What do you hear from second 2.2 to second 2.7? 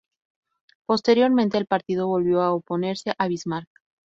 a